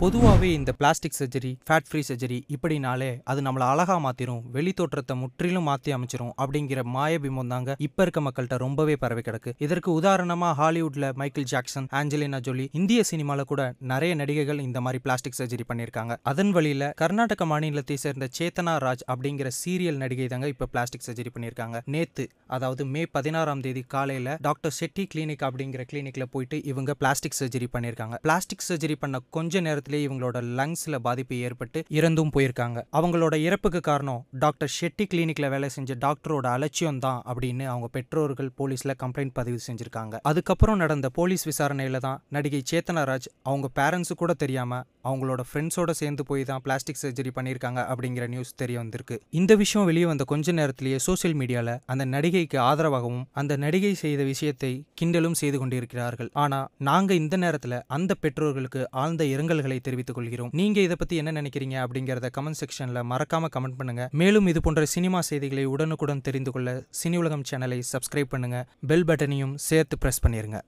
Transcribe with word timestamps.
பொதுவாகவே 0.00 0.48
இந்த 0.52 0.70
plastic 0.72 1.16
surgery 1.18 1.50
fat 1.66 1.86
free 1.88 2.00
surgery 2.08 2.38
இப்படினாலே 2.50 3.10
அது 3.24 3.40
நம்மளை 3.42 3.66
அழகா 3.66 3.96
மாற்றிடும் 3.98 4.40
வெளி 4.50 4.72
தோற்றத்தை 4.72 5.14
முற்றிலும் 5.16 5.62
மாற்றி 5.62 5.90
அமைச்சிரும் 5.94 6.32
அப்படிங்கிற 6.38 6.80
மாயபிம்பம் 6.94 7.46
தாங்க 7.46 7.74
இப்போ 7.78 8.02
இருக்க 8.02 8.20
மக்கள்கிட்ட 8.20 8.56
ரொம்பவே 8.56 8.96
பரவி 8.96 9.22
கிடக்கு. 9.22 9.50
இதற்கு 9.58 9.90
உதாரணமாக 9.92 10.54
ஹாலிவுட்டில் 10.54 11.06
மைக்கேல் 11.16 11.46
ஜாக்சன் 11.46 11.86
ஆஞ்சலினா 11.92 12.40
ஜோலி 12.40 12.66
இந்திய 12.72 13.02
சினிமாவில் 13.02 13.44
கூட 13.44 13.62
நிறைய 13.84 14.14
நடிகைகள் 14.14 14.58
இந்த 14.58 14.80
மாதிரி 14.80 15.00
பிளாஸ்டிக் 15.02 15.38
சர்ஜரி 15.38 15.66
பண்ணியிருக்காங்க 15.68 16.16
அதன் 16.22 16.50
வழியில் 16.50 16.86
கர்நாடக 16.94 17.46
மாநிலத்தை 17.46 17.96
சேர்ந்த 17.96 18.28
சேத்தனா 18.38 18.74
ராஜ் 18.78 19.06
அப்படிங்கிற 19.08 19.50
சீரியல் 19.60 19.96
நடிகை 19.96 20.26
தாங்க 20.26 20.48
இப்போ 20.48 20.68
பிளாஸ்டிக் 20.72 21.06
சர்ஜரி 21.06 21.32
பண்ணியிருக்காங்க 21.36 21.80
நேத்து 21.86 22.26
அதாவது 22.48 22.84
மே 22.86 23.04
பதினாறாம் 23.12 23.60
தேதி 23.60 23.84
காலையில் 23.88 24.32
டாக்டர் 24.40 24.76
செட்டி 24.78 25.06
கிளினிக் 25.14 25.46
அப்படிங்கிற 25.48 25.84
கிளினிக்கில் 25.92 26.30
போயிட்டு 26.30 26.58
இவங்க 26.64 26.92
பிளாஸ்டிக் 26.94 27.40
சர்ஜரி 27.40 27.70
பண்ணியிருக்காங்க 27.74 28.18
பிளாஸ்டிக் 28.22 28.68
சர்ஜரி 28.68 28.98
பண்ண 29.00 29.16
கொஞ்ச 29.30 29.60
நேரத்தில் 29.60 29.82
இவங்களோட 29.90 30.42
லங்ஸில் 30.58 30.98
பாதிப்பு 30.98 31.36
ஏற்பட்டு 31.36 31.84
இறந்தும் 31.88 32.30
போயிருக்காங்க. 32.36 32.82
அவங்களோட 32.92 33.34
இறப்புக்கு 33.34 33.80
காரணம் 33.80 34.26
டாக்டர் 34.30 34.70
ஷெட்டி 34.80 35.06
கிளினிக்ல 35.14 35.50
வேலை 35.50 35.68
செஞ்ச 35.68 35.94
டாக்டரோட 35.94 36.46
அலட்சியம் 36.46 36.98
தான் 36.98 37.22
அப்படின்னு 37.26 37.64
அவங்க 37.64 37.88
பெற்றோர்கள் 37.88 38.50
போலீஸில் 38.56 38.94
கம்ப்ளைண்ட் 39.02 39.30
பதிவு 39.32 39.58
செஞ்சிருக்காங்க. 39.66 40.18
அதுக்கப்புறம் 40.22 40.76
நடந்த 40.76 41.08
போலீஸ் 41.08 41.44
விசாரணையில் 41.44 41.98
தான் 41.98 42.22
நடிகை 42.28 42.62
சேத்தனா 42.72 43.02
ராஜ் 43.10 43.28
அவங்க 43.42 43.68
பேரண்ட்ஸு 43.74 44.12
கூட 44.16 44.34
தெரியாமல் 44.34 44.84
அவங்களோட 45.08 45.42
ஃப்ரெண்ட்ஸோட 45.48 45.90
சேர்ந்து 46.00 46.22
போய் 46.28 46.44
தான் 46.50 46.62
பிளாஸ்டிக் 46.66 47.00
சர்ஜரி 47.02 47.32
பண்ணியிருக்காங்க 47.38 47.80
அப்படிங்கிற 47.92 48.26
நியூஸ் 48.34 48.52
தெரிய 48.62 48.76
வந்திருக்கு. 48.82 49.18
இந்த 49.40 49.52
விஷயம் 49.62 49.88
வெளியே 49.90 50.06
வந்த 50.12 50.26
கொஞ்ச 50.32 50.52
நேரத்திலேயே 50.60 50.98
சோஷியல் 51.06 51.36
மீடியாவில் 51.40 51.72
அந்த 51.94 52.04
நடிகைக்கு 52.14 52.58
ஆதரவாகவும் 52.68 53.24
அந்த 53.42 53.52
நடிகை 53.64 53.94
செய்த 54.04 54.22
விஷயத்தை 54.32 54.72
கிண்டலும் 55.00 55.38
செய்து 55.42 55.58
கொண்டிருக்கிறார்கள். 55.62 56.30
ஆனால் 56.44 56.66
நாங்கள் 56.90 57.20
இந்த 57.22 57.36
நேரத்தில் 57.44 57.76
அந்த 57.98 58.12
பெற்றோர்களுக்கு 58.24 58.82
ஆழ்ந்த 59.02 59.24
இரங்கல்களை 59.34 59.78
தெரிவித்துக் 59.88 60.18
கொள்கிறோம். 60.18 60.50
நீங்கள் 60.60 60.86
இதை 60.88 60.98
பற்றி 61.02 61.14
என்ன 61.22 61.32
நினைக்கிறீங்க 61.40 61.76
அப்படிங்கிறத 61.84 62.30
கமெண்ட் 62.38 62.60
செக்ஷனில் 62.62 63.02
மறக்காம 63.12 63.50
கமெண்ட் 63.56 63.78
பண்ணுங்க. 63.80 64.04
மேலும் 64.22 64.48
இது 64.52 64.62
போன்ற 64.66 64.84
சினிமா 64.96 65.22
செய்திகளை 65.30 65.66
உடனுக்குடன் 65.74 66.24
தெரிந்து 66.28 66.52
கொள்ள 66.54 66.76
சினி 67.00 67.18
உலகம் 67.22 67.46
சேனலை 67.50 67.80
சப்ஸ்கிரைப் 67.92 68.32
பண்ணுங்க. 68.34 68.58
பெல் 68.90 69.06
பட்டனையும் 69.08 69.54
சேர்த்து 69.68 69.98
ப்ரெஸ் 70.02 70.22
பண்ணிருங்க. 70.26 70.58